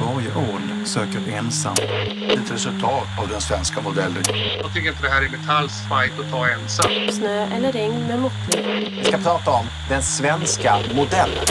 [0.00, 1.74] Varje ål söker ensam.
[2.28, 4.22] Ett resultat av den svenska modellen.
[4.62, 6.90] Jag tycker inte det här är Metalls fight att ta ensam.
[7.10, 8.64] Snö eller regn med måttlig.
[8.98, 11.44] Vi ska prata om den svenska modellen.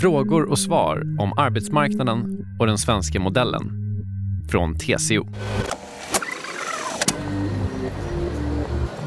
[0.00, 3.70] Frågor och svar om arbetsmarknaden och den svenska modellen.
[4.50, 5.26] Från TCO.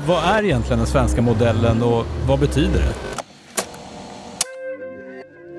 [0.07, 3.08] Vad är egentligen den svenska modellen och vad betyder det?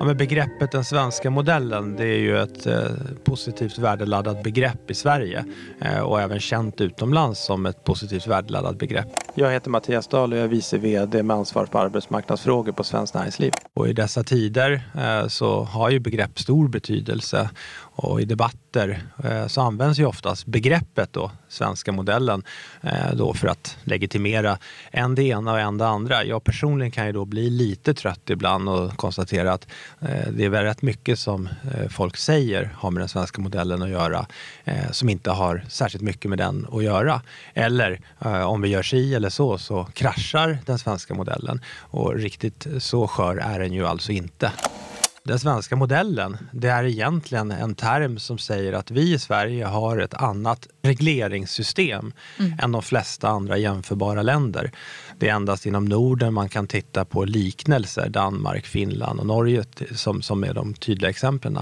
[0.01, 2.83] Ja, men begreppet den svenska modellen det är ju ett eh,
[3.23, 5.45] positivt värdeladdat begrepp i Sverige
[5.81, 9.07] eh, och även känt utomlands som ett positivt värdeladdat begrepp.
[9.33, 13.15] Jag heter Mattias Dahl och jag är vice VD med ansvar för arbetsmarknadsfrågor på Svenskt
[13.15, 13.51] Näringsliv.
[13.73, 17.49] Och I dessa tider eh, så har ju begrepp stor betydelse
[17.79, 22.43] och i debatter eh, så används ju oftast begreppet då, svenska modellen
[22.81, 24.57] eh, då för att legitimera
[24.91, 26.23] en det ena och en det andra.
[26.23, 29.67] Jag personligen kan ju då bli lite trött ibland och konstatera att
[30.31, 31.49] det är väl rätt mycket som
[31.89, 34.25] folk säger har med den svenska modellen att göra
[34.91, 37.21] som inte har särskilt mycket med den att göra.
[37.53, 38.01] Eller
[38.45, 43.37] om vi gör si eller så så kraschar den svenska modellen och riktigt så skör
[43.37, 44.51] är den ju alltså inte.
[45.23, 49.97] Den svenska modellen, det är egentligen en term som säger att vi i Sverige har
[49.97, 52.59] ett annat regleringssystem mm.
[52.61, 54.71] än de flesta andra jämförbara länder.
[55.19, 59.63] Det är endast inom Norden man kan titta på liknelser, Danmark, Finland och Norge
[59.95, 61.59] som, som är de tydliga exemplen.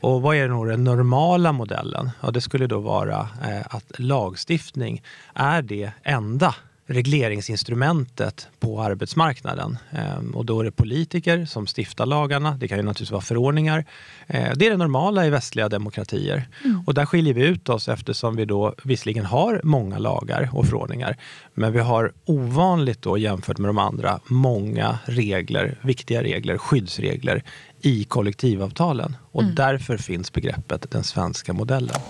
[0.00, 2.10] Och vad är då den normala modellen?
[2.20, 5.02] Ja, det skulle då vara eh, att lagstiftning
[5.34, 6.54] är det enda
[6.92, 9.78] regleringsinstrumentet på arbetsmarknaden.
[9.90, 12.56] Ehm, och då är det politiker som stiftar lagarna.
[12.60, 13.84] Det kan ju naturligtvis vara förordningar.
[14.26, 16.48] Ehm, det är det normala i västliga demokratier.
[16.64, 16.82] Mm.
[16.86, 21.16] Och där skiljer vi ut oss eftersom vi då visserligen har många lagar och förordningar.
[21.54, 27.42] Men vi har ovanligt då jämfört med de andra många regler, viktiga regler, skyddsregler
[27.80, 29.16] i kollektivavtalen.
[29.32, 29.54] Och mm.
[29.54, 32.00] därför finns begreppet den svenska modellen.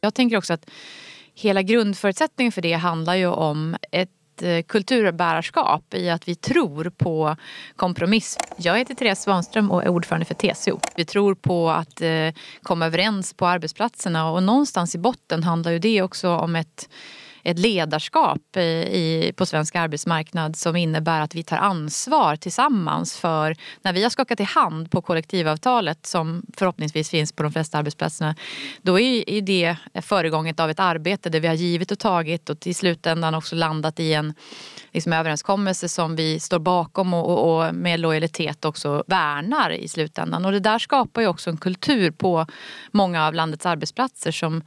[0.00, 0.66] Jag tänker också att
[1.34, 7.36] hela grundförutsättningen för det handlar ju om ett eh, kulturbärarskap i att vi tror på
[7.76, 8.38] kompromiss.
[8.56, 10.80] Jag heter Therese Svanström och är ordförande för TCO.
[10.96, 12.28] Vi tror på att eh,
[12.62, 16.88] komma överens på arbetsplatserna och någonstans i botten handlar ju det också om ett
[17.44, 23.92] ett ledarskap i, på svensk arbetsmarknad som innebär att vi tar ansvar tillsammans för när
[23.92, 28.34] vi har skakat i hand på kollektivavtalet som förhoppningsvis finns på de flesta arbetsplatserna.
[28.82, 32.74] Då är det föregånget av ett arbete där vi har givit och tagit och till
[32.74, 34.34] slutändan också landat i en
[34.92, 40.44] liksom, överenskommelse som vi står bakom och, och, och med lojalitet också värnar i slutändan.
[40.44, 42.46] Och det där skapar ju också en kultur på
[42.90, 44.62] många av landets arbetsplatser som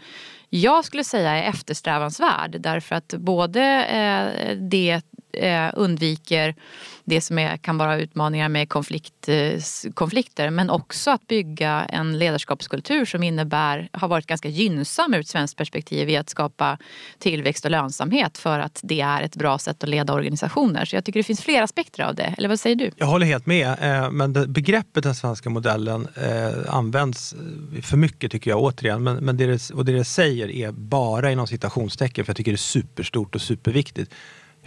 [0.50, 5.02] jag skulle säga är eftersträvansvärd därför att både eh, det
[5.38, 6.56] eh, undviker
[7.04, 9.62] det som är, kan vara utmaningar med konflikt, eh,
[9.94, 15.28] konflikter men också att bygga en ledarskapskultur som innebär, har varit ganska gynnsam ur ett
[15.28, 16.78] svenskt perspektiv i att skapa
[17.20, 20.86] tillväxt och lönsamhet för att det är ett bra sätt att leda organisationer.
[20.86, 22.36] Så jag tycker det finns flera aspekter av det.
[22.38, 22.92] Eller vad säger du?
[22.96, 23.68] Jag håller helt med.
[23.82, 27.36] Eh, men begreppet den svenska modellen eh, används
[27.82, 29.04] för mycket tycker jag återigen.
[29.04, 32.52] Men, men det, det, och det det säger är bara inom citationstecken för jag tycker
[32.52, 34.14] det är superstort och superviktigt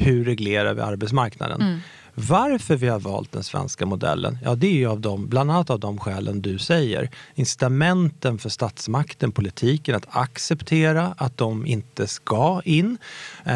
[0.01, 1.61] hur reglerar vi arbetsmarknaden?
[1.61, 1.81] Mm.
[2.15, 4.39] Varför vi har valt den svenska modellen?
[4.45, 7.11] Ja, det är ju av dem, bland annat av de skälen du säger.
[7.35, 12.99] Incitamenten för statsmakten, politiken, att acceptera att de inte ska in.
[13.45, 13.55] Eh,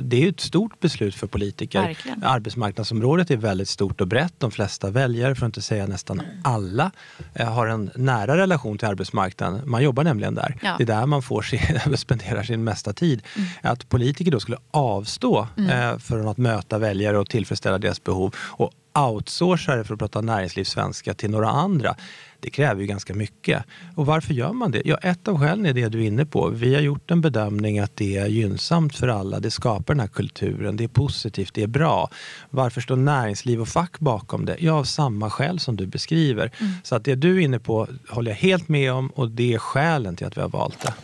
[0.00, 1.82] det är ju ett stort beslut för politiker.
[1.82, 2.24] Verkligen.
[2.24, 4.34] Arbetsmarknadsområdet är väldigt stort och brett.
[4.38, 6.90] De flesta väljare, för att inte säga nästan alla,
[7.34, 9.70] eh, har en nära relation till arbetsmarknaden.
[9.70, 10.56] Man jobbar nämligen där.
[10.62, 10.74] Ja.
[10.78, 11.60] Det är där man får sin,
[11.96, 13.22] spenderar sin mesta tid.
[13.36, 13.48] Mm.
[13.62, 15.70] Att politiker då skulle avstå mm.
[15.72, 20.20] Eh, från att möta väljare och tillfredsställa deras behov och outsourca det, för att prata
[20.20, 21.94] näringslivssvenska, till några andra.
[22.40, 23.64] Det kräver ju ganska mycket.
[23.96, 24.82] Och varför gör man det?
[24.84, 26.48] Ja, ett av skälen är det du är inne på.
[26.48, 29.40] Vi har gjort en bedömning att det är gynnsamt för alla.
[29.40, 30.76] Det skapar den här kulturen.
[30.76, 32.10] Det är positivt, det är bra.
[32.50, 34.56] Varför står näringsliv och fack bakom det?
[34.58, 36.52] Ja, av samma skäl som du beskriver.
[36.58, 36.72] Mm.
[36.82, 39.58] Så att det du är inne på håller jag helt med om och det är
[39.58, 40.94] skälen till att vi har valt det.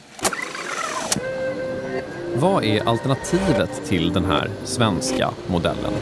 [2.35, 5.93] Vad är alternativet till den här svenska modellen?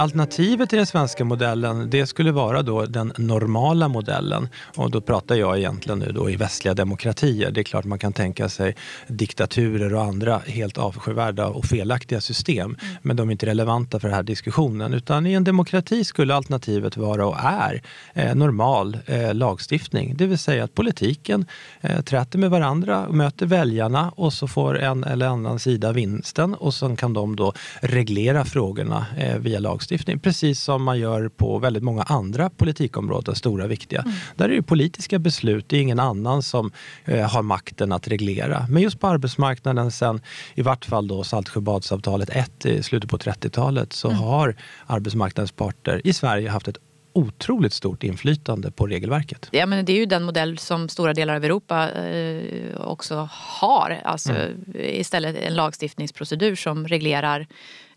[0.00, 4.48] Alternativet till den svenska modellen det skulle vara då den normala modellen.
[4.76, 7.50] Och då pratar jag egentligen nu då i västliga demokratier.
[7.50, 8.76] Det är klart man kan tänka sig
[9.08, 12.76] diktaturer och andra helt avskyvärda och felaktiga system.
[12.82, 12.96] Mm.
[13.02, 14.94] Men de är inte relevanta för den här diskussionen.
[14.94, 17.82] Utan i en demokrati skulle alternativet vara och är
[18.14, 20.16] eh, normal eh, lagstiftning.
[20.16, 21.46] Det vill säga att politiken
[21.80, 26.74] eh, träter med varandra, möter väljarna och så får en eller annan sida vinsten och
[26.74, 31.58] sen kan de då reglera frågorna eh, via lagstiftning lagstiftning, precis som man gör på
[31.58, 34.00] väldigt många andra politikområden, stora viktiga.
[34.00, 34.12] Mm.
[34.36, 36.70] Där är det politiska beslut, det är ingen annan som
[37.04, 38.66] eh, har makten att reglera.
[38.68, 40.20] Men just på arbetsmarknaden sen,
[40.54, 44.22] i vart fall då Saltsjöbadsavtalet 1 i slutet på 30-talet, så Mm.
[44.22, 44.54] har
[44.86, 46.78] arbetsmarknadens parter i Sverige haft ett
[47.12, 49.48] otroligt stort inflytande på regelverket.
[49.50, 54.00] Ja, men det är ju den modell som stora delar av Europa eh, också har.
[54.04, 54.32] Alltså,
[54.74, 57.46] Istället en lagstiftningsprocedur som reglerar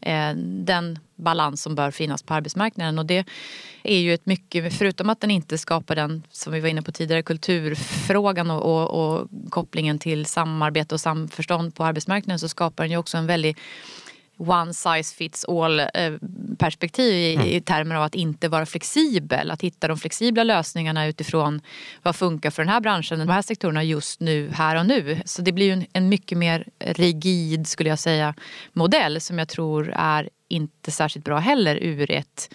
[0.02, 3.00] eh, den balans som bör finnas på arbetsmarknaden.
[3.00, 3.26] Och det
[3.84, 6.92] är ju ett mycket, förutom att den inte skapar den, som vi var inne på
[6.92, 12.92] tidigare, kulturfrågan och, och, och kopplingen till samarbete och samförstånd på arbetsmarknaden så skapar den
[12.92, 13.58] ju också en väldigt
[14.50, 15.88] one size fits all eh,
[16.58, 19.52] perspektiv i, i termer av att inte vara flexibel.
[19.52, 21.62] Att hitta de flexibla lösningarna utifrån
[22.02, 25.22] vad funkar för den här branschen, de här sektorerna just nu, här och nu.
[25.26, 28.34] Så det blir ju en, en mycket mer rigid, skulle jag säga,
[28.74, 32.54] modell som jag tror är inte särskilt bra heller ur ett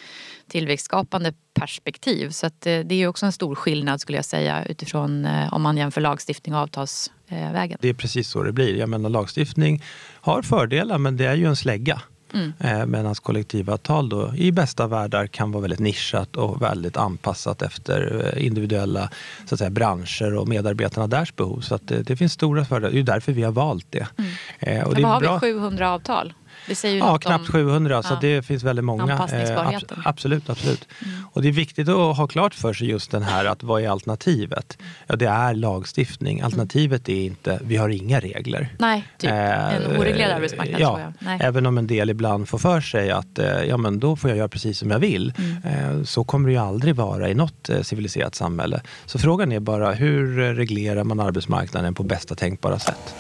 [0.49, 2.31] tillväxtskapande perspektiv.
[2.31, 5.77] Så eh, det är också en stor skillnad skulle jag säga utifrån eh, om man
[5.77, 7.79] jämför lagstiftning och avtalsvägen.
[7.81, 8.77] Det är precis så det blir.
[8.77, 9.83] Jag menar lagstiftning
[10.21, 12.03] har fördelar men det är ju en slägga.
[12.35, 12.53] Mm.
[12.59, 18.35] Eh, Medan kollektivavtal då i bästa världar kan vara väldigt nischat och väldigt anpassat efter
[18.39, 19.11] individuella
[19.47, 21.61] så att säga, branscher och medarbetarna därs behov.
[21.61, 22.93] Så det, det finns stora fördelar.
[22.93, 24.07] Det är därför vi har valt det.
[24.59, 26.33] Eh, Och det vad har vi, 700 avtal?
[26.67, 27.53] Det säger ju Ja, knappt om...
[27.53, 28.19] 700, så Ja.
[28.21, 29.03] det finns väldigt många.
[29.13, 29.99] Anpassningsbarheten.
[29.99, 30.89] abs- absolut, absolut.
[31.33, 33.89] Och det är viktigt att ha klart för sig just den här att vad är
[33.89, 34.79] alternativet?
[35.07, 36.41] Ja, det är lagstiftning.
[36.41, 38.69] Alternativet är inte, vi har inga regler.
[38.79, 39.31] Nej, typ.
[39.31, 39.39] en
[39.93, 41.01] Eh, oreglerad arbetsmarknad ja.
[41.41, 44.37] Även om en del ibland får för sig att eh, ja, men då får jag
[44.37, 45.33] göra precis som jag vill.
[45.39, 45.97] Mm.
[45.99, 48.81] Eh, Så kommer det ju aldrig vara i något eh, civiliserat samhälle.
[49.07, 53.15] Så frågan är bara hur eh, reglerar man arbetsmarknaden på bästa tänkbara sätt?